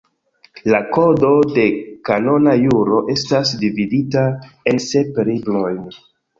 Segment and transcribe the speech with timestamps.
[0.75, 1.65] La Kodo de
[2.09, 4.27] Kanona Juro estas dividita
[4.75, 5.81] en sep librojn.